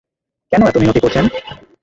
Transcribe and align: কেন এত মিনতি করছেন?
কেন 0.51 0.61
এত 0.67 0.75
মিনতি 0.77 0.99
করছেন? 0.99 1.25